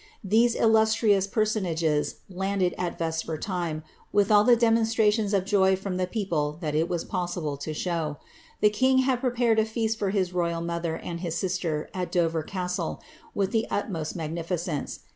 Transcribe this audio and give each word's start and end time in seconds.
These 0.23 0.55
illustrious 0.55 1.27
per 1.27 1.45
sonages 1.45 2.15
landed 2.27 2.73
at 2.75 2.97
vesper 2.97 3.37
time, 3.37 3.83
with 4.11 4.31
all 4.31 4.43
the 4.43 4.55
demonstrations 4.55 5.31
of 5.31 5.45
joy 5.45 5.75
from 5.75 5.97
the 5.97 6.07
[leople 6.07 6.59
that 6.59 6.73
it 6.73 6.89
was 6.89 7.05
possiI>lc 7.05 7.59
to 7.59 7.71
show. 7.75 8.17
The 8.61 8.71
king 8.71 8.97
had 9.05 9.19
prepared 9.21 9.59
a 9.59 9.65
feast 9.65 9.99
for 9.99 10.09
his 10.09 10.33
royal 10.33 10.61
mother 10.61 10.95
and 10.97 11.19
his 11.19 11.35
sister, 11.37 11.87
at 11.93 12.11
Dover 12.11 12.41
castle, 12.41 12.99
with 13.35 13.51
the 13.51 13.67
utmost 13.69 14.15
magnificence. 14.15 15.01